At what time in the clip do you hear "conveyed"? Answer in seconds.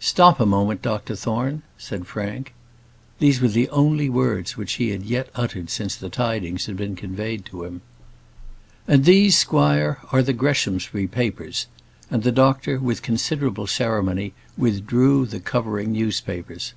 6.96-7.44